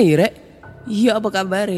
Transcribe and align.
Hai 0.00 0.16
Rek, 0.16 0.32
iya 0.88 1.20
apa 1.20 1.28
kabar 1.28 1.68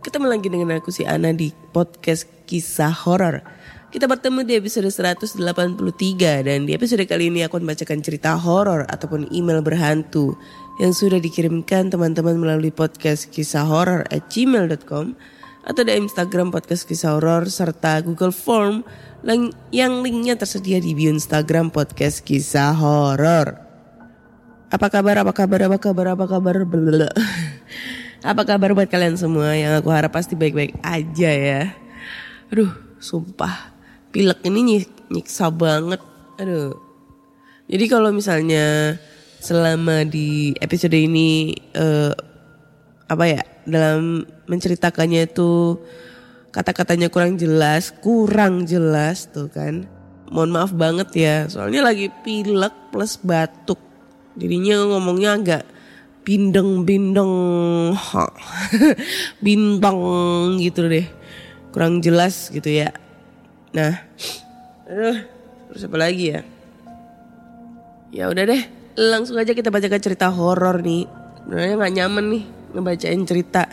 Ketemu 0.00 0.24
lagi 0.24 0.48
dengan 0.48 0.80
aku 0.80 0.88
si 0.88 1.04
Ana 1.04 1.36
di 1.36 1.52
podcast 1.76 2.24
kisah 2.48 2.88
horor. 2.88 3.44
Kita 3.92 4.08
bertemu 4.08 4.40
di 4.40 4.56
episode 4.56 4.88
183 4.88 5.36
dan 6.48 6.64
di 6.64 6.72
episode 6.72 7.04
kali 7.04 7.28
ini 7.28 7.44
aku 7.44 7.60
akan 7.60 7.68
bacakan 7.68 8.00
cerita 8.00 8.40
horor 8.40 8.88
ataupun 8.88 9.28
email 9.36 9.60
berhantu 9.60 10.32
yang 10.80 10.96
sudah 10.96 11.20
dikirimkan 11.20 11.92
teman-teman 11.92 12.40
melalui 12.40 12.72
podcast 12.72 13.28
kisah 13.28 13.68
horor 13.68 14.08
at 14.08 14.24
gmail.com 14.32 15.12
atau 15.68 15.82
di 15.84 15.92
Instagram 15.92 16.48
podcast 16.48 16.88
kisah 16.88 17.20
horor 17.20 17.52
serta 17.52 18.00
Google 18.00 18.32
Form 18.32 18.80
yang- 19.28 20.00
linknya 20.00 20.40
tersedia 20.40 20.80
di 20.80 20.96
bio 20.96 21.12
Instagram 21.12 21.68
podcast 21.68 22.24
kisah 22.24 22.72
horor. 22.72 23.60
Apa 24.68 24.88
kabar, 24.88 25.20
apa 25.20 25.36
kabar, 25.36 25.68
apa 25.68 25.76
kabar, 25.76 26.06
apa 26.16 26.24
kabar. 26.24 26.56
Apa 28.24 28.42
kabar 28.42 28.74
buat 28.74 28.90
kalian 28.90 29.14
semua 29.14 29.54
yang 29.54 29.78
aku 29.78 29.88
harap 29.94 30.10
pasti 30.10 30.34
baik-baik 30.34 30.74
aja 30.82 31.30
ya. 31.30 31.62
Aduh, 32.50 32.72
sumpah. 32.98 33.72
Pilek 34.10 34.42
ini 34.48 34.60
nyik- 34.64 35.08
nyiksa 35.12 35.52
banget. 35.52 36.02
Aduh. 36.40 36.74
Jadi 37.68 37.84
kalau 37.86 38.10
misalnya 38.10 38.96
selama 39.38 40.02
di 40.02 40.56
episode 40.58 40.96
ini 40.96 41.54
eh, 41.76 42.12
apa 43.08 43.24
ya 43.24 43.42
dalam 43.68 44.24
menceritakannya 44.48 45.28
itu 45.28 45.78
kata-katanya 46.50 47.12
kurang 47.12 47.36
jelas, 47.36 47.92
kurang 48.00 48.64
jelas 48.64 49.28
tuh 49.30 49.52
kan. 49.52 49.86
Mohon 50.28 50.50
maaf 50.52 50.72
banget 50.76 51.08
ya, 51.16 51.36
soalnya 51.48 51.80
lagi 51.84 52.12
pilek 52.24 52.92
plus 52.92 53.16
batuk. 53.20 53.80
Jadinya 54.36 54.84
ngomongnya 54.84 55.40
agak 55.40 55.62
bindeng-bindeng, 56.28 57.32
bintang 59.44 59.98
gitu 60.60 60.84
deh. 60.84 61.08
Kurang 61.72 62.04
jelas 62.04 62.52
gitu 62.52 62.68
ya. 62.68 62.92
Nah, 63.72 63.96
aduh, 64.84 65.24
terus 65.72 65.88
apa 65.88 65.96
lagi 65.96 66.36
ya? 66.36 66.40
Ya 68.12 68.28
udah 68.28 68.44
deh, 68.44 68.62
langsung 69.00 69.40
aja 69.40 69.56
kita 69.56 69.72
bacakan 69.72 70.04
cerita 70.04 70.28
horor 70.28 70.84
nih. 70.84 71.08
Sebenarnya 71.48 71.74
nggak 71.80 71.94
nyaman 71.96 72.24
nih 72.28 72.44
ngebacain 72.76 73.24
cerita. 73.24 73.64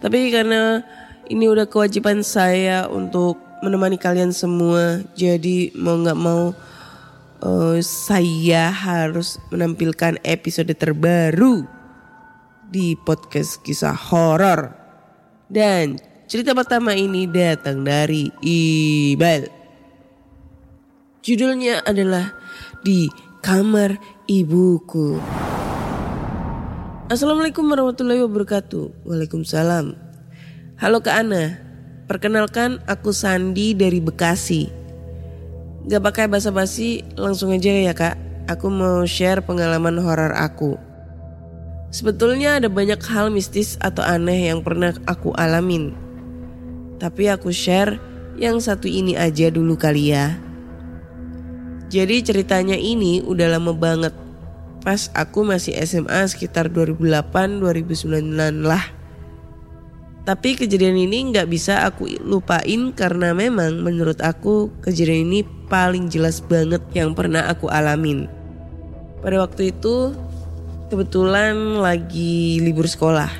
Tapi 0.00 0.32
karena 0.32 0.80
ini 1.28 1.44
udah 1.44 1.68
kewajiban 1.68 2.24
saya 2.24 2.88
untuk 2.88 3.36
menemani 3.60 4.00
kalian 4.00 4.32
semua, 4.32 5.04
jadi 5.12 5.76
mau 5.76 6.00
nggak 6.00 6.20
mau 6.20 6.56
eh, 7.44 7.80
saya 7.84 8.72
harus 8.72 9.36
menampilkan 9.52 10.16
episode 10.24 10.72
terbaru 10.72 11.77
di 12.68 12.94
podcast 12.94 13.64
kisah 13.64 13.96
horor. 13.96 14.76
Dan 15.48 15.96
cerita 16.28 16.52
pertama 16.52 16.92
ini 16.92 17.24
datang 17.24 17.80
dari 17.80 18.28
Ibal. 18.44 19.48
Judulnya 21.24 21.84
adalah 21.84 22.36
Di 22.84 23.08
Kamar 23.40 23.96
Ibuku. 24.28 25.16
Assalamualaikum 27.08 27.64
warahmatullahi 27.64 28.20
wabarakatuh. 28.28 29.08
Waalaikumsalam. 29.08 29.96
Halo 30.76 31.00
Kak 31.00 31.24
Ana. 31.24 31.56
Perkenalkan 32.04 32.80
aku 32.84 33.12
Sandi 33.12 33.72
dari 33.72 34.00
Bekasi. 34.00 34.68
Gak 35.88 36.04
pakai 36.04 36.28
basa-basi, 36.28 37.00
langsung 37.16 37.52
aja 37.52 37.72
ya 37.72 37.96
Kak. 37.96 38.16
Aku 38.48 38.68
mau 38.68 39.04
share 39.08 39.40
pengalaman 39.44 40.00
horor 40.00 40.36
aku. 40.36 40.87
Sebetulnya 41.88 42.60
ada 42.60 42.68
banyak 42.68 43.00
hal 43.08 43.32
mistis 43.32 43.80
atau 43.80 44.04
aneh 44.04 44.52
yang 44.52 44.60
pernah 44.60 44.92
aku 45.08 45.32
alamin. 45.32 45.96
Tapi 47.00 47.32
aku 47.32 47.48
share 47.48 47.96
yang 48.36 48.60
satu 48.60 48.84
ini 48.84 49.16
aja 49.16 49.48
dulu 49.48 49.72
kali 49.74 50.12
ya. 50.12 50.36
Jadi 51.88 52.20
ceritanya 52.20 52.76
ini 52.76 53.24
udah 53.24 53.56
lama 53.56 53.72
banget. 53.72 54.12
Pas 54.84 55.08
aku 55.16 55.48
masih 55.48 55.80
SMA 55.88 56.28
sekitar 56.28 56.68
2008-2009 56.68 58.68
lah. 58.68 58.84
Tapi 60.28 60.60
kejadian 60.60 61.08
ini 61.08 61.32
nggak 61.32 61.48
bisa 61.48 61.88
aku 61.88 62.04
lupain 62.20 62.92
karena 62.92 63.32
memang 63.32 63.80
menurut 63.80 64.20
aku 64.20 64.68
kejadian 64.84 65.32
ini 65.32 65.40
paling 65.72 66.12
jelas 66.12 66.44
banget 66.44 66.84
yang 66.92 67.16
pernah 67.16 67.48
aku 67.48 67.72
alamin. 67.72 68.28
Pada 69.24 69.40
waktu 69.40 69.72
itu 69.72 70.12
kebetulan 70.88 71.78
lagi 71.78 72.58
libur 72.64 72.88
sekolah. 72.88 73.30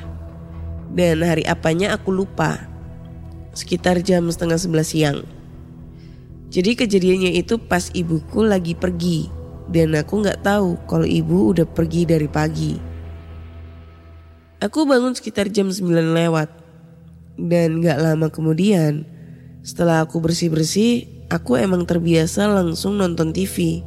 Dan 0.93 1.21
hari 1.25 1.45
apanya 1.45 1.97
aku 1.97 2.13
lupa. 2.13 2.69
Sekitar 3.53 4.01
jam 4.05 4.29
setengah 4.29 4.57
sebelas 4.61 4.93
siang. 4.93 5.25
Jadi 6.49 6.73
kejadiannya 6.73 7.37
itu 7.37 7.61
pas 7.61 7.89
ibuku 7.93 8.45
lagi 8.45 8.73
pergi. 8.73 9.29
Dan 9.69 9.93
aku 9.93 10.25
nggak 10.25 10.41
tahu 10.41 10.81
kalau 10.89 11.05
ibu 11.05 11.53
udah 11.53 11.65
pergi 11.65 12.09
dari 12.09 12.25
pagi. 12.25 12.73
Aku 14.59 14.83
bangun 14.89 15.13
sekitar 15.13 15.47
jam 15.53 15.69
9 15.69 15.85
lewat. 16.13 16.49
Dan 17.39 17.79
gak 17.79 18.03
lama 18.03 18.27
kemudian, 18.27 19.07
setelah 19.63 20.03
aku 20.03 20.19
bersih-bersih, 20.19 21.23
aku 21.31 21.55
emang 21.55 21.87
terbiasa 21.87 22.51
langsung 22.51 22.99
nonton 22.99 23.31
TV. 23.31 23.79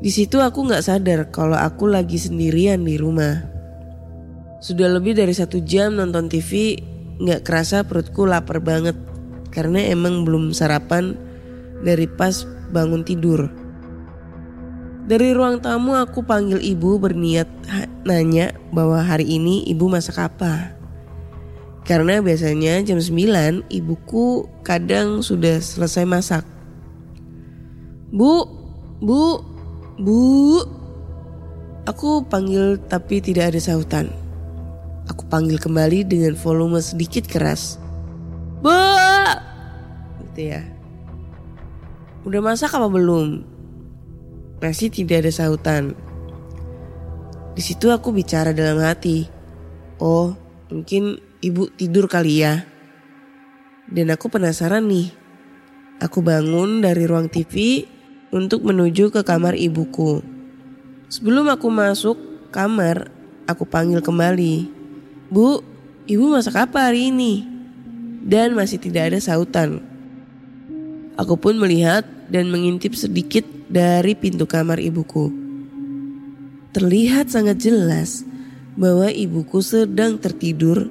Di 0.00 0.10
situ 0.10 0.42
aku 0.42 0.66
nggak 0.66 0.84
sadar 0.84 1.20
kalau 1.30 1.58
aku 1.58 1.86
lagi 1.86 2.18
sendirian 2.18 2.82
di 2.82 2.98
rumah. 2.98 3.44
Sudah 4.64 4.88
lebih 4.88 5.12
dari 5.12 5.36
satu 5.36 5.60
jam 5.60 6.00
nonton 6.00 6.26
TV, 6.26 6.80
nggak 7.20 7.44
kerasa 7.44 7.84
perutku 7.84 8.24
lapar 8.24 8.58
banget 8.64 8.96
karena 9.54 9.86
emang 9.86 10.26
belum 10.26 10.50
sarapan 10.50 11.14
dari 11.84 12.08
pas 12.10 12.42
bangun 12.74 13.06
tidur. 13.06 13.46
Dari 15.04 15.36
ruang 15.36 15.60
tamu 15.60 16.00
aku 16.00 16.24
panggil 16.24 16.64
ibu 16.64 16.96
berniat 16.96 17.46
nanya 18.08 18.56
bahwa 18.72 19.04
hari 19.04 19.36
ini 19.36 19.60
ibu 19.68 19.84
masak 19.86 20.16
apa. 20.16 20.72
Karena 21.84 22.24
biasanya 22.24 22.80
jam 22.80 22.96
9 22.96 23.68
ibuku 23.68 24.48
kadang 24.64 25.20
sudah 25.20 25.60
selesai 25.60 26.08
masak. 26.08 26.44
Bu, 28.08 28.48
bu, 29.04 29.44
Bu, 29.94 30.58
aku 31.86 32.26
panggil 32.26 32.82
tapi 32.90 33.22
tidak 33.22 33.54
ada 33.54 33.60
sautan. 33.62 34.10
Aku 35.06 35.22
panggil 35.30 35.54
kembali 35.62 36.02
dengan 36.02 36.34
volume 36.34 36.82
sedikit 36.82 37.30
keras. 37.30 37.78
Bu, 38.58 38.74
gitu 40.26 40.50
ya. 40.50 40.66
Udah 42.26 42.42
masak 42.42 42.74
apa 42.74 42.90
belum? 42.90 43.46
Masih 44.58 44.90
tidak 44.90 45.22
ada 45.22 45.30
sautan. 45.30 45.94
Di 47.54 47.62
situ 47.62 47.94
aku 47.94 48.10
bicara 48.10 48.50
dalam 48.50 48.82
hati. 48.82 49.30
Oh, 50.02 50.34
mungkin 50.74 51.22
ibu 51.38 51.70
tidur 51.70 52.10
kali 52.10 52.42
ya. 52.42 52.66
Dan 53.86 54.10
aku 54.10 54.26
penasaran 54.26 54.90
nih. 54.90 55.14
Aku 56.02 56.18
bangun 56.18 56.82
dari 56.82 57.06
ruang 57.06 57.30
TV 57.30 57.86
untuk 58.34 58.66
menuju 58.66 59.14
ke 59.14 59.22
kamar 59.22 59.54
ibuku. 59.54 60.18
Sebelum 61.06 61.46
aku 61.46 61.70
masuk 61.70 62.18
kamar, 62.50 63.14
aku 63.46 63.62
panggil 63.62 64.02
kembali. 64.02 64.66
Bu, 65.30 65.62
ibu 66.10 66.24
masak 66.34 66.58
apa 66.58 66.90
hari 66.90 67.14
ini? 67.14 67.46
Dan 68.26 68.58
masih 68.58 68.82
tidak 68.82 69.14
ada 69.14 69.22
sautan. 69.22 69.78
Aku 71.14 71.38
pun 71.38 71.54
melihat 71.62 72.02
dan 72.26 72.50
mengintip 72.50 72.98
sedikit 72.98 73.46
dari 73.70 74.18
pintu 74.18 74.50
kamar 74.50 74.82
ibuku. 74.82 75.30
Terlihat 76.74 77.30
sangat 77.30 77.62
jelas 77.62 78.26
bahwa 78.74 79.06
ibuku 79.14 79.62
sedang 79.62 80.18
tertidur, 80.18 80.90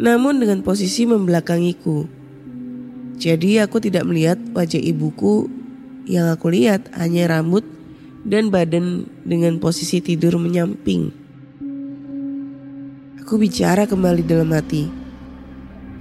namun 0.00 0.40
dengan 0.40 0.64
posisi 0.64 1.04
membelakangiku. 1.04 2.08
Jadi 3.20 3.60
aku 3.60 3.76
tidak 3.84 4.08
melihat 4.08 4.40
wajah 4.56 4.80
ibuku, 4.80 5.59
yang 6.08 6.32
aku 6.32 6.52
lihat 6.52 6.88
hanya 6.96 7.28
rambut 7.32 7.64
dan 8.24 8.52
badan 8.52 9.08
dengan 9.24 9.56
posisi 9.60 10.04
tidur 10.04 10.36
menyamping. 10.36 11.12
Aku 13.24 13.38
bicara 13.38 13.86
kembali 13.86 14.26
dalam 14.26 14.50
hati. 14.50 14.90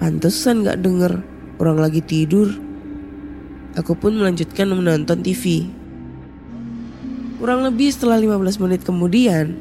Pantesan 0.02 0.66
gak 0.66 0.82
denger 0.82 1.22
orang 1.62 1.78
lagi 1.78 2.02
tidur. 2.02 2.50
Aku 3.78 3.94
pun 3.94 4.18
melanjutkan 4.18 4.66
menonton 4.72 5.22
TV. 5.22 5.70
Kurang 7.38 7.64
lebih 7.64 7.94
setelah 7.94 8.20
15 8.20 8.60
menit 8.66 8.82
kemudian, 8.84 9.56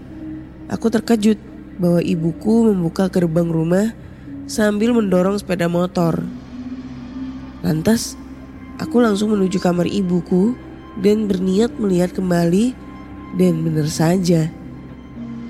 aku 0.66 0.90
terkejut 0.90 1.38
bahwa 1.78 2.02
ibuku 2.02 2.72
membuka 2.72 3.06
gerbang 3.06 3.46
rumah 3.46 3.94
sambil 4.50 4.96
mendorong 4.96 5.38
sepeda 5.38 5.70
motor. 5.70 6.24
Lantas, 7.62 8.18
aku 8.78 9.02
langsung 9.02 9.34
menuju 9.34 9.58
kamar 9.58 9.86
ibuku 9.90 10.54
dan 10.98 11.26
berniat 11.30 11.74
melihat 11.78 12.14
kembali 12.14 12.74
dan 13.38 13.60
benar 13.62 13.86
saja, 13.90 14.50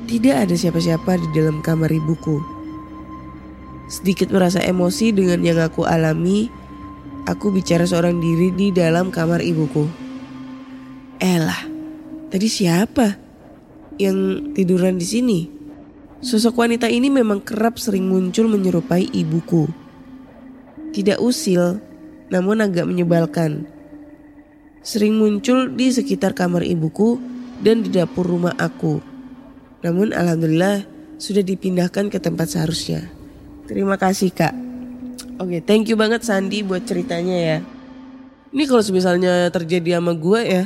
tidak 0.08 0.48
ada 0.48 0.54
siapa-siapa 0.56 1.20
di 1.20 1.28
dalam 1.36 1.60
kamar 1.60 1.92
ibuku. 1.92 2.40
Sedikit 3.88 4.28
merasa 4.32 4.60
emosi 4.60 5.12
dengan 5.12 5.40
yang 5.40 5.60
aku 5.60 5.84
alami, 5.84 6.48
aku 7.24 7.52
bicara 7.52 7.84
seorang 7.88 8.20
diri 8.20 8.52
di 8.52 8.68
dalam 8.72 9.08
kamar 9.08 9.40
ibuku. 9.40 9.88
Elah, 11.20 11.64
tadi 12.28 12.48
siapa 12.48 13.16
yang 13.96 14.50
tiduran 14.52 15.00
di 15.00 15.06
sini? 15.08 15.40
Sosok 16.18 16.66
wanita 16.66 16.90
ini 16.90 17.08
memang 17.08 17.40
kerap 17.40 17.78
sering 17.78 18.10
muncul 18.10 18.50
menyerupai 18.50 19.06
ibuku. 19.14 19.70
Tidak 20.92 21.22
usil, 21.22 21.78
namun 22.28 22.64
agak 22.64 22.88
menyebalkan. 22.88 23.68
Sering 24.80 25.20
muncul 25.20 25.72
di 25.74 25.92
sekitar 25.92 26.32
kamar 26.32 26.64
ibuku 26.64 27.20
dan 27.60 27.84
di 27.84 27.90
dapur 27.92 28.24
rumah 28.24 28.54
aku. 28.56 29.02
Namun 29.84 30.14
alhamdulillah 30.14 30.86
sudah 31.18 31.42
dipindahkan 31.42 32.08
ke 32.08 32.18
tempat 32.22 32.54
seharusnya. 32.54 33.10
Terima 33.68 34.00
kasih 34.00 34.32
kak. 34.32 34.54
Oke, 35.38 35.60
thank 35.62 35.86
you 35.86 35.94
banget 35.98 36.24
Sandi 36.24 36.64
buat 36.64 36.82
ceritanya 36.82 37.36
ya. 37.36 37.58
Ini 38.48 38.64
kalau 38.64 38.80
misalnya 38.90 39.52
terjadi 39.52 40.00
sama 40.00 40.16
gue 40.16 40.40
ya, 40.40 40.64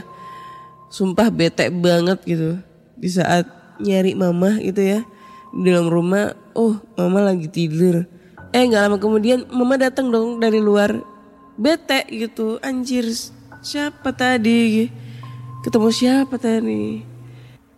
sumpah 0.88 1.28
bete 1.28 1.66
banget 1.68 2.22
gitu. 2.24 2.62
Di 2.96 3.10
saat 3.10 3.44
nyari 3.82 4.14
mama 4.14 4.56
gitu 4.62 4.80
ya, 4.80 5.00
di 5.50 5.66
dalam 5.66 5.90
rumah, 5.90 6.32
oh 6.54 6.78
mama 6.94 7.32
lagi 7.32 7.50
tidur. 7.50 8.06
Eh 8.54 8.62
nggak 8.64 8.82
lama 8.86 8.96
kemudian 9.02 9.44
mama 9.50 9.74
datang 9.76 10.08
dong 10.12 10.38
dari 10.38 10.62
luar, 10.62 10.94
bete 11.56 12.06
gitu, 12.10 12.60
anjir 12.62 13.08
siapa 13.62 14.12
tadi? 14.12 14.90
Ketemu 15.62 15.88
siapa 15.94 16.36
tadi? 16.36 17.02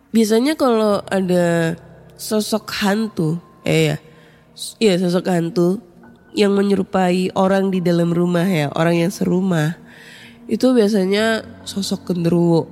Biasanya 0.09 0.55
kalau 0.55 1.03
ada 1.05 1.75
sosok 2.15 2.71
hantu, 2.81 3.37
eh 3.67 3.93
ya, 3.93 3.97
Iya 4.79 4.95
sosok 5.03 5.27
hantu 5.27 5.83
yang 6.31 6.55
menyerupai 6.55 7.35
orang 7.35 7.75
di 7.75 7.83
dalam 7.83 8.15
rumah 8.15 8.47
ya, 8.47 8.71
orang 8.71 9.03
yang 9.03 9.11
serumah. 9.11 9.75
Itu 10.47 10.71
biasanya 10.71 11.43
sosok 11.67 12.15
genderuwo. 12.15 12.71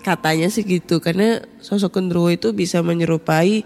Katanya 0.00 0.48
sih 0.48 0.64
gitu, 0.64 1.04
karena 1.04 1.44
sosok 1.60 2.00
genderuwo 2.00 2.32
itu 2.32 2.56
bisa 2.56 2.80
menyerupai 2.80 3.60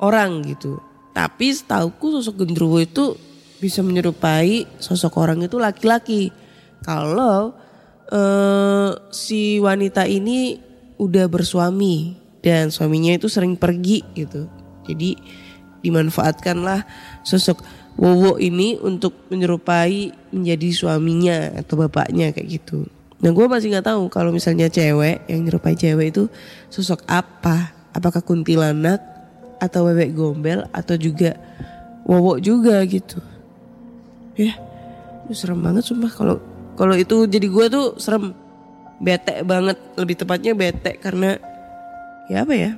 orang 0.00 0.40
gitu. 0.48 0.80
Tapi 1.12 1.52
setauku 1.52 2.16
sosok 2.16 2.48
genderuwo 2.48 2.80
itu 2.80 3.20
bisa 3.60 3.84
menyerupai 3.84 4.64
sosok 4.80 5.20
orang 5.20 5.44
itu 5.44 5.60
laki-laki. 5.60 6.32
Kalau 6.80 7.52
eh, 8.08 8.90
si 9.12 9.60
wanita 9.60 10.08
ini 10.08 10.56
udah 10.96 11.28
bersuami 11.28 12.16
dan 12.40 12.72
suaminya 12.72 13.12
itu 13.12 13.28
sering 13.28 13.54
pergi 13.54 14.00
gitu. 14.16 14.48
Jadi 14.88 15.16
dimanfaatkanlah 15.84 16.84
sosok 17.22 17.60
Wowo 18.00 18.40
ini 18.40 18.80
untuk 18.80 19.28
menyerupai 19.28 20.32
menjadi 20.32 20.68
suaminya 20.72 21.52
atau 21.60 21.84
bapaknya 21.84 22.32
kayak 22.32 22.48
gitu. 22.48 22.88
Nah 23.20 23.28
gue 23.36 23.44
masih 23.44 23.76
nggak 23.76 23.92
tahu 23.92 24.08
kalau 24.08 24.32
misalnya 24.32 24.72
cewek 24.72 25.28
yang 25.28 25.44
menyerupai 25.44 25.76
cewek 25.76 26.08
itu 26.08 26.24
sosok 26.72 27.04
apa? 27.04 27.76
Apakah 27.92 28.24
kuntilanak 28.24 29.04
atau 29.60 29.84
bebek 29.84 30.16
gombel 30.16 30.64
atau 30.72 30.96
juga 30.96 31.36
Wowo 32.08 32.40
juga 32.40 32.80
gitu? 32.88 33.20
Ya, 34.40 34.56
itu 35.28 35.34
serem 35.36 35.60
banget 35.60 35.84
sumpah. 35.84 36.08
Kalau 36.08 36.36
kalau 36.80 36.96
itu 36.96 37.28
jadi 37.28 37.44
gue 37.44 37.66
tuh 37.68 37.86
serem, 38.00 38.32
bete 38.96 39.44
banget. 39.44 39.76
Lebih 40.00 40.16
tepatnya 40.24 40.52
bete 40.56 40.96
karena 40.96 41.36
ya 42.32 42.48
apa 42.48 42.54
ya? 42.56 42.72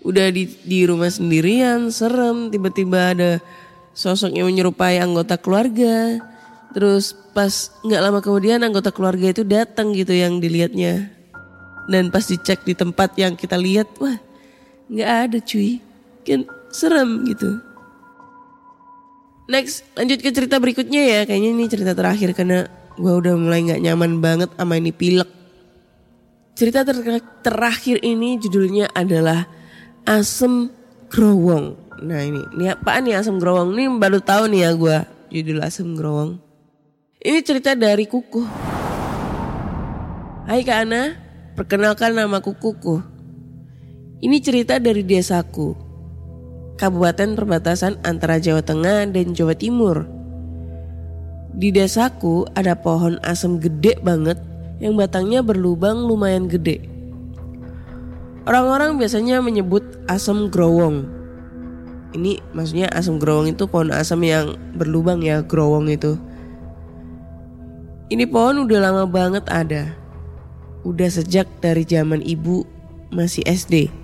udah 0.00 0.32
di 0.32 0.48
di 0.64 0.88
rumah 0.88 1.08
sendirian 1.12 1.92
serem. 1.92 2.48
Tiba-tiba 2.48 3.16
ada 3.16 3.30
sosok 3.92 4.32
yang 4.32 4.48
menyerupai 4.48 5.00
anggota 5.00 5.36
keluarga. 5.36 6.20
Terus 6.70 7.12
pas 7.34 7.74
nggak 7.82 8.02
lama 8.02 8.18
kemudian 8.22 8.62
anggota 8.62 8.94
keluarga 8.94 9.32
itu 9.34 9.42
datang 9.42 9.92
gitu 9.92 10.14
yang 10.14 10.38
dilihatnya. 10.38 11.10
Dan 11.90 12.14
pas 12.14 12.22
dicek 12.22 12.62
di 12.62 12.78
tempat 12.78 13.18
yang 13.18 13.34
kita 13.34 13.58
lihat 13.58 13.90
wah 13.98 14.16
nggak 14.88 15.10
ada 15.28 15.38
cuy. 15.42 15.82
Kan 16.24 16.46
serem 16.70 17.26
gitu 17.26 17.69
next 19.50 19.82
lanjut 19.98 20.22
ke 20.22 20.30
cerita 20.30 20.62
berikutnya 20.62 21.02
ya 21.02 21.20
kayaknya 21.26 21.50
ini 21.50 21.64
cerita 21.66 21.92
terakhir 21.92 22.32
karena 22.38 22.70
gue 22.94 23.12
udah 23.12 23.34
mulai 23.34 23.66
nggak 23.66 23.82
nyaman 23.82 24.22
banget 24.22 24.50
sama 24.54 24.78
ini 24.78 24.94
pilek 24.94 25.40
cerita 26.60 26.84
ter 26.84 26.96
terakhir 27.40 28.04
ini 28.04 28.36
judulnya 28.36 28.92
adalah 28.92 29.48
asem 30.04 30.68
growong. 31.08 31.76
Nah 32.04 32.20
ini, 32.20 32.44
ini 32.52 32.68
apaan 32.68 33.08
nih 33.08 33.16
asem 33.16 33.40
growong? 33.40 33.72
Ini 33.72 33.88
baru 33.96 34.20
tahu 34.20 34.52
nih 34.52 34.60
ya 34.68 34.70
gue 34.76 34.96
judul 35.32 35.58
asem 35.64 35.88
growong. 35.96 36.36
Ini 37.20 37.40
cerita 37.40 37.72
dari 37.72 38.04
Kuku. 38.04 38.44
Hai 40.44 40.60
Kak 40.60 40.78
Ana, 40.84 41.16
perkenalkan 41.56 42.12
nama 42.12 42.44
Kuku. 42.44 43.00
Ini 44.20 44.36
cerita 44.44 44.76
dari 44.76 45.00
desaku, 45.00 45.72
kabupaten 46.80 47.36
perbatasan 47.36 48.00
antara 48.08 48.40
Jawa 48.40 48.64
Tengah 48.64 49.04
dan 49.12 49.36
Jawa 49.36 49.52
Timur. 49.52 50.08
Di 51.52 51.68
desaku 51.68 52.48
ada 52.56 52.72
pohon 52.72 53.20
asem 53.20 53.60
gede 53.60 54.00
banget 54.00 54.40
yang 54.80 54.96
batangnya 54.96 55.44
berlubang 55.44 56.08
lumayan 56.08 56.48
gede. 56.48 56.80
Orang-orang 58.48 58.96
biasanya 58.96 59.44
menyebut 59.44 59.84
asam 60.08 60.48
growong. 60.48 61.04
Ini 62.16 62.40
maksudnya 62.56 62.88
asam 62.96 63.20
growong 63.20 63.52
itu 63.52 63.68
pohon 63.68 63.92
asam 63.92 64.24
yang 64.24 64.56
berlubang 64.72 65.20
ya, 65.20 65.44
growong 65.44 65.92
itu. 65.92 66.16
Ini 68.08 68.24
pohon 68.24 68.64
udah 68.64 68.78
lama 68.80 69.04
banget 69.04 69.44
ada. 69.52 69.92
Udah 70.82 71.12
sejak 71.12 71.44
dari 71.60 71.84
zaman 71.84 72.24
ibu 72.24 72.64
masih 73.12 73.44
SD. 73.44 73.99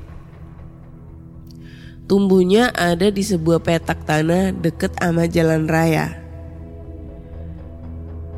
Tumbuhnya 2.07 2.71
ada 2.71 3.11
di 3.11 3.19
sebuah 3.19 3.67
petak 3.67 4.07
tanah 4.07 4.55
deket 4.55 4.95
sama 4.95 5.27
jalan 5.27 5.67
raya. 5.67 6.15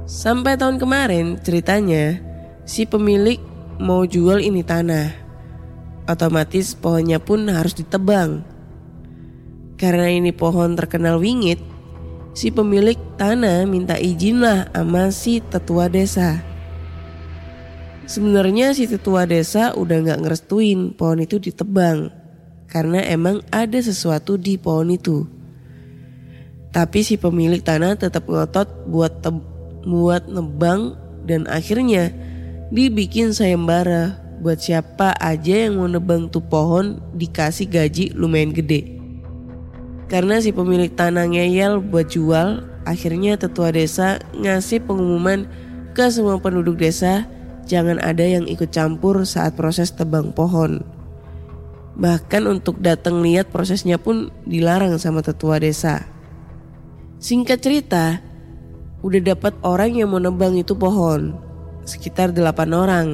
Sampai 0.08 0.56
tahun 0.56 0.80
kemarin 0.80 1.36
ceritanya 1.44 2.16
si 2.64 2.88
pemilik 2.88 3.36
mau 3.76 4.08
jual 4.08 4.40
ini 4.40 4.64
tanah. 4.64 5.12
Otomatis 6.08 6.72
pohonnya 6.72 7.20
pun 7.20 7.44
harus 7.52 7.76
ditebang. 7.76 8.40
Karena 9.76 10.08
ini 10.08 10.32
pohon 10.32 10.72
terkenal 10.72 11.20
wingit, 11.20 11.60
si 12.32 12.48
pemilik 12.48 12.96
tanah 13.20 13.68
minta 13.68 14.00
izin 14.00 14.40
lah 14.40 14.72
sama 14.72 15.12
si 15.12 15.44
tetua 15.44 15.92
desa. 15.92 16.40
Sebenarnya 18.08 18.72
si 18.72 18.88
tetua 18.88 19.28
desa 19.28 19.76
udah 19.76 20.08
nggak 20.08 20.24
ngerestuin 20.24 20.96
pohon 20.96 21.20
itu 21.20 21.36
ditebang 21.36 22.17
karena 22.68 23.00
emang 23.08 23.40
ada 23.48 23.80
sesuatu 23.80 24.36
di 24.36 24.60
pohon 24.60 24.92
itu. 24.92 25.24
Tapi 26.68 27.00
si 27.00 27.16
pemilik 27.16 27.64
tanah 27.64 27.96
tetap 27.96 28.28
ngotot 28.28 28.86
buat 28.86 29.24
teb- 29.24 29.48
buat 29.88 30.28
nebang 30.28 31.00
dan 31.24 31.48
akhirnya 31.48 32.12
dibikin 32.68 33.32
sayembara 33.32 34.20
buat 34.38 34.60
siapa 34.60 35.16
aja 35.18 35.66
yang 35.66 35.80
mau 35.80 35.90
nebang 35.90 36.30
tuh 36.30 36.44
pohon 36.44 37.00
dikasih 37.16 37.66
gaji 37.66 38.04
lumayan 38.14 38.54
gede. 38.54 39.00
Karena 40.08 40.40
si 40.40 40.54
pemilik 40.56 40.88
tanah 40.88 41.28
ngeyel 41.28 41.84
buat 41.84 42.08
jual, 42.08 42.64
akhirnya 42.88 43.36
tetua 43.36 43.68
desa 43.74 44.16
ngasih 44.32 44.84
pengumuman 44.88 45.44
ke 45.92 46.08
semua 46.08 46.40
penduduk 46.40 46.80
desa 46.80 47.28
jangan 47.68 48.00
ada 48.00 48.24
yang 48.24 48.48
ikut 48.48 48.72
campur 48.72 49.28
saat 49.28 49.52
proses 49.52 49.92
tebang 49.92 50.32
pohon. 50.32 50.97
Bahkan 51.98 52.46
untuk 52.46 52.78
datang 52.78 53.26
lihat 53.26 53.50
prosesnya 53.50 53.98
pun 53.98 54.30
dilarang 54.46 54.94
sama 55.02 55.18
tetua 55.18 55.58
desa. 55.58 56.06
Singkat 57.18 57.58
cerita, 57.58 58.22
udah 59.02 59.34
dapat 59.34 59.58
orang 59.66 59.98
yang 59.98 60.14
mau 60.14 60.22
nebang 60.22 60.54
itu 60.54 60.78
pohon. 60.78 61.34
Sekitar 61.82 62.30
delapan 62.30 62.70
orang. 62.70 63.08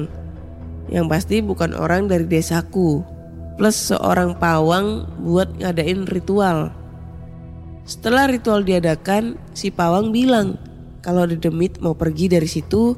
Yang 0.93 1.05
pasti 1.09 1.35
bukan 1.41 1.73
orang 1.73 2.05
dari 2.05 2.29
desaku. 2.29 3.01
Plus 3.57 3.73
seorang 3.89 4.37
pawang 4.37 5.09
buat 5.25 5.49
ngadain 5.57 6.05
ritual. 6.05 6.69
Setelah 7.89 8.29
ritual 8.29 8.61
diadakan, 8.61 9.41
si 9.57 9.73
pawang 9.73 10.13
bilang 10.13 10.61
kalau 11.01 11.25
Dedemit 11.29 11.77
mau 11.81 11.93
pergi 11.93 12.25
dari 12.25 12.49
situ 12.49 12.97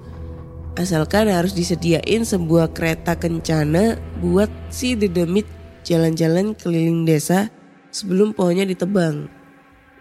asalkan 0.79 1.27
harus 1.27 1.51
disediain 1.51 2.23
sebuah 2.23 2.71
kereta 2.71 3.19
kencana 3.19 3.99
buat 4.23 4.47
si 4.71 4.95
Dedemit 4.95 5.56
jalan-jalan 5.87 6.51
keliling 6.51 7.07
desa 7.07 7.47
sebelum 7.95 8.35
pohonnya 8.35 8.67
ditebang. 8.67 9.31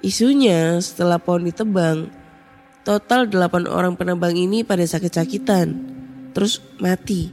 Isunya 0.02 0.83
setelah 0.83 1.23
pohon 1.23 1.47
ditebang, 1.47 2.11
total 2.83 3.31
8 3.31 3.71
orang 3.71 3.95
penebang 3.95 4.35
ini 4.35 4.66
pada 4.66 4.83
sakit-sakitan, 4.83 5.78
terus 6.35 6.59
mati. 6.83 7.31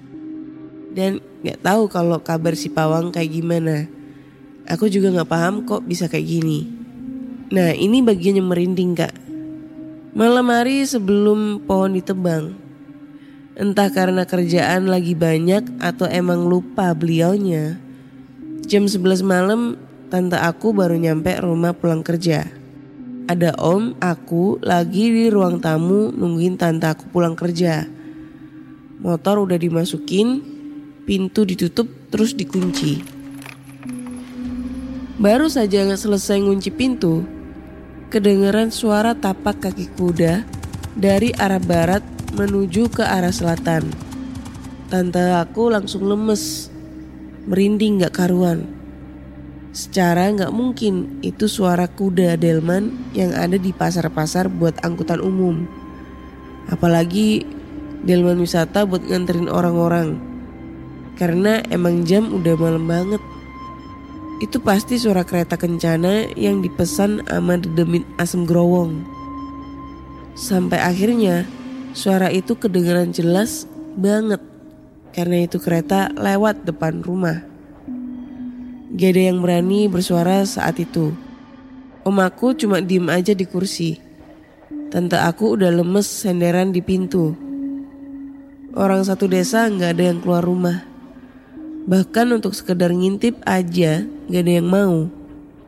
Dan 0.94 1.18
gak 1.42 1.66
tahu 1.66 1.90
kalau 1.90 2.22
kabar 2.22 2.54
si 2.54 2.70
pawang 2.70 3.10
kayak 3.10 3.34
gimana. 3.34 3.90
Aku 4.70 4.86
juga 4.86 5.10
gak 5.10 5.30
paham 5.34 5.66
kok 5.66 5.82
bisa 5.84 6.06
kayak 6.06 6.30
gini. 6.30 6.70
Nah 7.50 7.74
ini 7.74 8.06
bagian 8.06 8.38
yang 8.38 8.48
merinding 8.48 8.94
kak. 8.96 9.14
Malam 10.14 10.54
hari 10.54 10.86
sebelum 10.86 11.66
pohon 11.66 11.98
ditebang, 11.98 12.54
entah 13.58 13.90
karena 13.90 14.30
kerjaan 14.30 14.86
lagi 14.86 15.18
banyak 15.18 15.82
atau 15.82 16.06
emang 16.06 16.46
lupa 16.46 16.94
beliaunya. 16.94 17.83
Jam 18.64 18.88
11 18.88 19.28
malam 19.28 19.76
tante 20.08 20.40
aku 20.40 20.72
baru 20.72 20.96
nyampe 20.96 21.36
rumah 21.44 21.76
pulang 21.76 22.00
kerja. 22.00 22.48
Ada 23.28 23.60
om, 23.60 23.92
aku 24.00 24.64
lagi 24.64 25.12
di 25.12 25.28
ruang 25.28 25.60
tamu 25.60 26.16
nungguin 26.16 26.56
tante 26.56 26.88
aku 26.88 27.12
pulang 27.12 27.36
kerja. 27.36 27.84
Motor 29.04 29.44
udah 29.44 29.60
dimasukin, 29.60 30.40
pintu 31.04 31.44
ditutup 31.44 31.92
terus 32.08 32.32
dikunci. 32.32 33.04
Baru 35.20 35.52
saja 35.52 35.84
nggak 35.84 36.00
selesai 36.00 36.40
ngunci 36.40 36.72
pintu, 36.72 37.28
kedengeran 38.08 38.72
suara 38.72 39.12
tapak 39.12 39.60
kaki 39.60 39.92
kuda 40.00 40.48
dari 40.96 41.36
arah 41.36 41.60
barat 41.60 42.04
menuju 42.32 42.88
ke 42.88 43.04
arah 43.04 43.32
selatan. 43.32 43.92
Tante 44.88 45.36
aku 45.36 45.68
langsung 45.68 46.08
lemes, 46.08 46.73
merinding 47.48 48.04
gak 48.04 48.16
karuan. 48.24 48.84
Secara 49.74 50.30
nggak 50.30 50.54
mungkin 50.54 51.18
itu 51.26 51.50
suara 51.50 51.90
kuda 51.90 52.38
delman 52.38 52.94
yang 53.18 53.34
ada 53.34 53.58
di 53.58 53.74
pasar-pasar 53.74 54.46
buat 54.46 54.78
angkutan 54.86 55.18
umum. 55.18 55.66
Apalagi 56.70 57.42
delman 58.06 58.38
wisata 58.38 58.86
buat 58.86 59.02
nganterin 59.02 59.50
orang-orang. 59.50 60.22
Karena 61.18 61.66
emang 61.74 62.06
jam 62.06 62.30
udah 62.30 62.54
malam 62.54 62.86
banget. 62.86 63.22
Itu 64.46 64.62
pasti 64.62 65.02
suara 65.02 65.26
kereta 65.26 65.58
kencana 65.58 66.38
yang 66.38 66.62
dipesan 66.62 67.26
sama 67.26 67.58
dedemit 67.58 68.06
asem 68.22 68.46
growong. 68.46 69.02
Sampai 70.38 70.78
akhirnya 70.86 71.50
suara 71.98 72.30
itu 72.30 72.54
kedengaran 72.54 73.10
jelas 73.10 73.66
banget. 73.98 74.53
Karena 75.14 75.46
itu 75.46 75.62
kereta 75.62 76.10
lewat 76.18 76.66
depan 76.66 77.06
rumah. 77.06 77.46
Ada 78.94 79.22
yang 79.30 79.46
berani 79.46 79.86
bersuara 79.86 80.42
saat 80.46 80.82
itu. 80.82 81.14
Om 82.02 82.18
aku 82.20 82.58
cuma 82.58 82.82
diem 82.82 83.06
aja 83.14 83.38
di 83.38 83.46
kursi. 83.46 84.02
Tante 84.90 85.18
aku 85.18 85.54
udah 85.54 85.70
lemes 85.70 86.10
senderan 86.10 86.74
di 86.74 86.82
pintu. 86.82 87.38
Orang 88.74 89.06
satu 89.06 89.30
desa 89.30 89.70
nggak 89.70 89.92
ada 89.98 90.04
yang 90.10 90.18
keluar 90.18 90.42
rumah. 90.42 90.94
Bahkan 91.84 92.34
untuk 92.34 92.56
sekedar 92.58 92.90
ngintip 92.96 93.38
aja 93.46 94.08
gak 94.08 94.42
ada 94.48 94.54
yang 94.58 94.70
mau. 94.72 95.12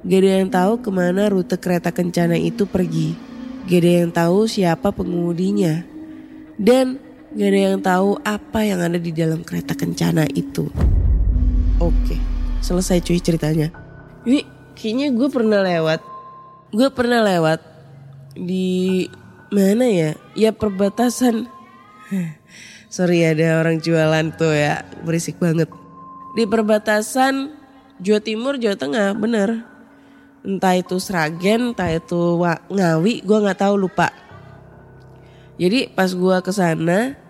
Gak 0.07 0.19
ada 0.23 0.31
yang 0.41 0.49
tahu 0.49 0.73
ke 0.79 0.89
mana 0.89 1.27
rute 1.27 1.59
kereta 1.59 1.91
kencana 1.91 2.39
itu 2.39 2.63
pergi. 2.63 3.13
Gak 3.67 3.79
ada 3.83 3.91
yang 3.99 4.11
tahu 4.15 4.47
siapa 4.47 4.95
pengemudinya. 4.95 5.83
Dan 6.55 7.03
gak 7.35 7.51
ada 7.51 7.59
yang 7.59 7.77
tahu 7.83 8.15
apa 8.23 8.63
yang 8.63 8.79
ada 8.79 8.95
di 8.95 9.11
dalam 9.11 9.43
kereta 9.43 9.75
kencana 9.75 10.23
itu. 10.31 10.71
Oke, 11.83 12.15
selesai 12.63 13.03
cuy 13.03 13.19
ceritanya. 13.19 13.75
Ini 14.23 14.47
kayaknya 14.71 15.11
gue 15.11 15.27
pernah 15.27 15.59
lewat. 15.59 15.99
Gue 16.71 16.87
pernah 16.95 17.19
lewat 17.27 17.59
di 18.39 19.03
mana 19.51 19.83
ya? 19.83 20.11
Ya 20.31 20.55
perbatasan. 20.55 21.51
Sorry 22.95 23.27
ada 23.27 23.59
orang 23.59 23.83
jualan 23.83 24.31
tuh 24.39 24.55
ya, 24.55 24.87
berisik 25.03 25.35
banget. 25.35 25.67
Di 26.39 26.47
perbatasan 26.47 27.51
Jawa 27.99 28.23
Timur, 28.23 28.55
Jawa 28.55 28.79
Tengah, 28.79 29.11
bener. 29.11 29.67
Entah 30.39 30.79
itu 30.79 31.03
Sragen, 31.03 31.75
entah 31.75 31.91
itu 31.91 32.39
Ngawi, 32.71 33.27
gue 33.27 33.37
nggak 33.43 33.59
tahu 33.59 33.75
lupa. 33.75 34.15
Jadi 35.59 35.91
pas 35.91 36.07
gue 36.11 36.37
ke 36.39 36.51
sana 36.55 37.24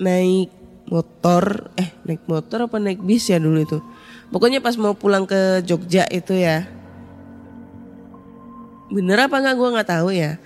naik 0.00 0.50
motor, 0.90 1.70
eh 1.78 1.94
naik 2.08 2.26
motor 2.26 2.66
apa 2.66 2.80
naik 2.80 3.04
bis 3.04 3.30
ya 3.30 3.38
dulu 3.38 3.62
itu. 3.62 3.78
Pokoknya 4.34 4.58
pas 4.58 4.74
mau 4.80 4.96
pulang 4.96 5.28
ke 5.28 5.62
Jogja 5.62 6.08
itu 6.10 6.34
ya. 6.34 6.66
Bener 8.90 9.20
apa 9.22 9.38
nggak 9.38 9.54
gue 9.54 9.68
nggak 9.76 9.90
tahu 9.90 10.08
ya. 10.10 10.40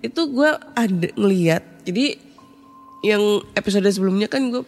Itu 0.00 0.32
gue 0.32 0.50
ada 0.56 1.08
ngeliat. 1.18 1.84
Jadi 1.84 2.16
yang 3.04 3.44
episode 3.52 3.88
sebelumnya 3.92 4.28
kan 4.30 4.48
gue 4.48 4.64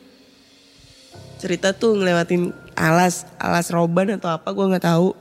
cerita 1.40 1.72
tuh 1.72 1.96
ngelewatin 1.96 2.52
alas, 2.76 3.24
alas 3.40 3.72
roban 3.72 4.12
atau 4.18 4.36
apa 4.36 4.52
gue 4.52 4.66
nggak 4.68 4.84
tahu. 4.84 5.16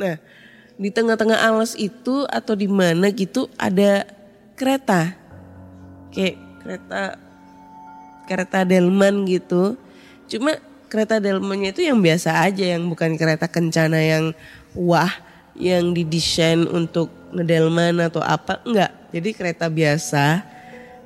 Nah 0.00 0.16
di 0.80 0.88
tengah-tengah 0.88 1.36
alas 1.36 1.76
itu 1.76 2.24
atau 2.24 2.56
di 2.56 2.64
mana 2.64 3.12
gitu 3.12 3.52
ada 3.60 4.08
kereta, 4.56 5.12
kayak 6.12 6.36
kereta 6.64 7.20
kereta 8.30 8.62
delman 8.62 9.26
gitu. 9.26 9.74
Cuma 10.30 10.54
kereta 10.86 11.18
delmannya 11.18 11.74
itu 11.74 11.82
yang 11.82 11.98
biasa 11.98 12.46
aja, 12.46 12.78
yang 12.78 12.86
bukan 12.86 13.18
kereta 13.18 13.50
kencana 13.50 13.98
yang 13.98 14.30
wah, 14.78 15.10
yang 15.58 15.90
didesain 15.90 16.62
untuk 16.70 17.10
ngedelman 17.34 17.98
atau 17.98 18.22
apa, 18.22 18.62
enggak. 18.62 18.94
Jadi 19.10 19.28
kereta 19.34 19.66
biasa, 19.66 20.46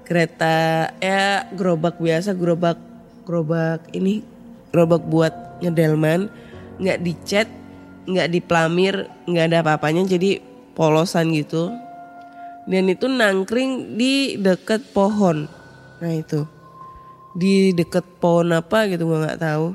kereta 0.05 0.55
ya 1.01 1.49
gerobak 1.57 1.97
biasa, 1.97 2.37
gerobak 2.37 2.77
gerobak 3.25 3.89
ini 3.97 4.21
gerobak 4.69 5.01
buat 5.09 5.33
ngedelman, 5.65 6.29
nggak 6.77 7.01
dicat, 7.01 7.49
nggak 8.05 8.29
diplamir, 8.29 9.09
nggak 9.25 9.45
ada 9.49 9.59
apa-apanya, 9.65 10.05
jadi 10.05 10.45
polosan 10.77 11.33
gitu. 11.33 11.73
Dan 12.69 12.93
itu 12.93 13.09
nangkring 13.09 13.97
di 13.97 14.37
deket 14.41 14.93
pohon. 14.93 15.49
Nah 16.01 16.13
itu 16.13 16.54
di 17.35 17.75
deket 17.75 18.07
pohon 18.23 18.55
apa 18.55 18.87
gitu 18.87 19.11
gue 19.11 19.19
nggak 19.27 19.43
tahu. 19.43 19.75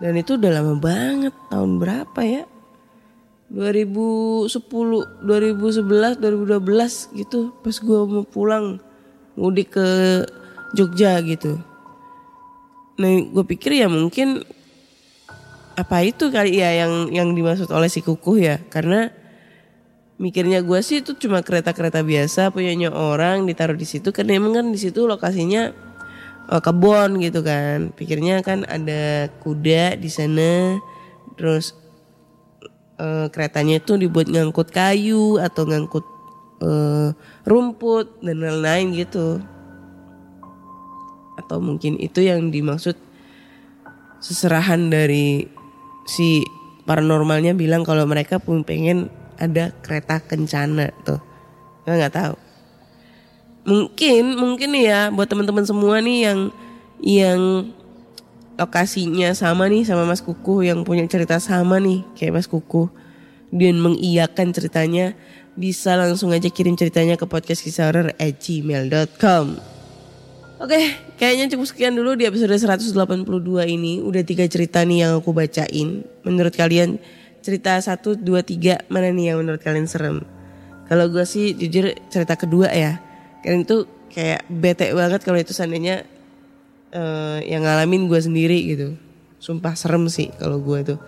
Dan 0.00 0.12
itu 0.16 0.36
udah 0.36 0.50
lama 0.60 0.74
banget 0.76 1.32
tahun 1.48 1.80
berapa 1.80 2.20
ya? 2.24 2.44
2010, 3.46 4.50
2011, 5.22 6.18
2012 6.18 7.14
gitu 7.14 7.54
pas 7.62 7.76
gue 7.78 8.00
mau 8.10 8.26
pulang 8.26 8.82
mudik 9.38 9.78
ke 9.78 9.88
Jogja 10.74 11.22
gitu. 11.22 11.60
Nah 12.98 13.10
gue 13.22 13.44
pikir 13.46 13.78
ya 13.78 13.86
mungkin 13.86 14.42
apa 15.76 16.02
itu 16.02 16.32
kali 16.32 16.58
ya 16.58 16.72
yang 16.84 17.12
yang 17.12 17.28
dimaksud 17.36 17.68
oleh 17.68 17.92
si 17.92 18.00
kukuh 18.00 18.36
ya 18.40 18.56
karena 18.72 19.12
mikirnya 20.16 20.64
gue 20.64 20.80
sih 20.80 21.04
itu 21.04 21.12
cuma 21.20 21.44
kereta-kereta 21.44 22.00
biasa 22.00 22.48
punyanya 22.48 22.88
orang 22.88 23.44
ditaruh 23.44 23.76
di 23.76 23.84
situ 23.84 24.08
karena 24.16 24.40
emang 24.40 24.56
kan 24.56 24.66
di 24.72 24.80
situ 24.80 25.04
lokasinya 25.04 25.76
uh, 26.50 26.62
kebun 26.62 27.18
gitu 27.22 27.42
kan. 27.42 27.90
Pikirnya 27.94 28.42
kan 28.42 28.62
ada 28.66 29.30
kuda 29.42 29.98
di 29.98 30.10
sana 30.10 30.78
terus 31.36 31.76
uh, 32.96 33.28
keretanya 33.28 33.82
itu 33.82 33.98
dibuat 34.00 34.30
ngangkut 34.30 34.72
kayu 34.72 35.36
atau 35.42 35.68
ngangkut 35.68 36.06
uh, 36.62 37.12
rumput 37.44 38.22
dan 38.22 38.36
lain-lain 38.40 38.94
gitu. 38.96 39.42
Atau 41.36 41.60
mungkin 41.60 42.00
itu 42.00 42.24
yang 42.24 42.48
dimaksud 42.48 42.96
seserahan 44.24 44.88
dari 44.88 45.44
si 46.08 46.42
paranormalnya 46.88 47.52
bilang 47.52 47.84
kalau 47.84 48.08
mereka 48.08 48.40
pun 48.40 48.64
pengen 48.64 49.12
ada 49.36 49.68
kereta 49.84 50.22
kencana 50.24 50.88
tuh. 51.04 51.20
Nggak 51.84 51.96
nggak 52.00 52.14
tahu 52.16 52.45
mungkin 53.66 54.38
mungkin 54.38 54.70
ya 54.78 55.10
buat 55.10 55.26
teman-teman 55.26 55.66
semua 55.66 55.98
nih 55.98 56.18
yang 56.30 56.38
yang 57.02 57.40
lokasinya 58.56 59.36
sama 59.36 59.68
nih 59.68 59.84
sama 59.84 60.08
Mas 60.08 60.24
Kuku 60.24 60.64
yang 60.64 60.86
punya 60.86 61.04
cerita 61.04 61.36
sama 61.42 61.76
nih 61.76 62.06
kayak 62.16 62.40
Mas 62.40 62.48
Kuku 62.48 62.88
dan 63.52 63.76
mengiyakan 63.82 64.54
ceritanya 64.54 65.12
bisa 65.58 65.98
langsung 65.98 66.32
aja 66.32 66.48
kirim 66.48 66.78
ceritanya 66.78 67.20
ke 67.20 67.26
podcast 67.28 67.60
kisah 67.64 67.90
horror 67.90 68.14
at 68.16 68.34
gmail.com 68.40 69.76
Oke, 70.56 70.88
kayaknya 71.20 71.52
cukup 71.52 71.68
sekian 71.68 71.92
dulu 71.92 72.16
di 72.16 72.24
episode 72.24 72.56
182 72.56 73.28
ini. 73.68 74.00
Udah 74.00 74.24
tiga 74.24 74.48
cerita 74.48 74.80
nih 74.88 75.04
yang 75.04 75.20
aku 75.20 75.36
bacain. 75.36 76.00
Menurut 76.24 76.56
kalian 76.56 76.96
cerita 77.44 77.76
1, 77.76 78.24
2, 78.24 78.24
3 78.24 78.88
mana 78.88 79.12
nih 79.12 79.36
yang 79.36 79.44
menurut 79.44 79.60
kalian 79.60 79.84
serem? 79.84 80.24
Kalau 80.88 81.12
gue 81.12 81.28
sih 81.28 81.52
jujur 81.52 81.92
cerita 82.08 82.40
kedua 82.40 82.72
ya. 82.72 82.96
Kalian 83.46 83.62
itu 83.62 83.86
kayak 84.10 84.42
bete 84.50 84.90
banget 84.90 85.22
kalau 85.22 85.38
itu 85.38 85.54
seandainya 85.54 86.02
uh, 86.90 87.38
yang 87.46 87.62
ngalamin 87.62 88.10
gue 88.10 88.18
sendiri 88.18 88.58
gitu. 88.74 88.98
Sumpah 89.38 89.78
serem 89.78 90.10
sih 90.10 90.34
kalau 90.34 90.58
gue 90.58 90.82
tuh. 90.82 90.98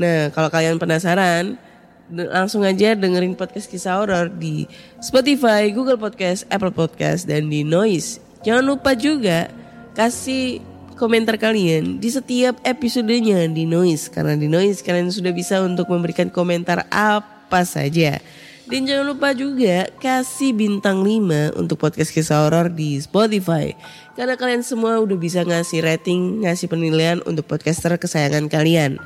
Nah 0.00 0.32
kalau 0.32 0.48
kalian 0.48 0.80
penasaran 0.80 1.60
langsung 2.08 2.64
aja 2.64 2.92
dengerin 2.96 3.36
podcast 3.36 3.68
kisah 3.68 4.00
horor 4.00 4.32
di 4.32 4.68
Spotify, 5.04 5.68
Google 5.68 6.00
Podcast, 6.00 6.48
Apple 6.48 6.72
Podcast, 6.72 7.28
dan 7.28 7.52
di 7.52 7.60
Noise. 7.60 8.20
Jangan 8.44 8.64
lupa 8.64 8.92
juga 8.92 9.48
kasih 9.96 10.60
komentar 10.94 11.40
kalian 11.40 11.98
di 11.98 12.08
setiap 12.12 12.60
episodenya 12.62 13.48
di 13.50 13.66
Noise 13.66 14.12
karena 14.12 14.36
di 14.36 14.46
Noise 14.46 14.84
kalian 14.84 15.10
sudah 15.10 15.32
bisa 15.32 15.60
untuk 15.64 15.88
memberikan 15.90 16.28
komentar 16.28 16.86
apa 16.92 17.64
saja. 17.64 18.20
Dan 18.64 18.88
jangan 18.88 19.12
lupa 19.12 19.36
juga 19.36 19.92
kasih 20.00 20.56
bintang 20.56 21.04
5 21.04 21.52
untuk 21.60 21.76
podcast 21.76 22.08
kisah 22.08 22.48
horor 22.48 22.72
di 22.72 22.96
Spotify. 22.96 23.76
Karena 24.16 24.40
kalian 24.40 24.64
semua 24.64 24.96
udah 25.04 25.18
bisa 25.20 25.44
ngasih 25.44 25.84
rating, 25.84 26.48
ngasih 26.48 26.72
penilaian 26.72 27.20
untuk 27.28 27.44
podcaster 27.44 27.92
kesayangan 28.00 28.48
kalian. 28.48 28.96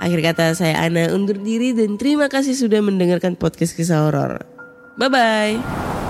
Akhir 0.00 0.22
kata 0.22 0.54
saya 0.56 0.78
Ana 0.80 1.12
undur 1.12 1.36
diri 1.36 1.76
dan 1.76 1.98
terima 1.98 2.30
kasih 2.30 2.54
sudah 2.56 2.80
mendengarkan 2.80 3.34
podcast 3.34 3.74
kisah 3.74 4.06
horor. 4.06 4.46
Bye 4.96 6.09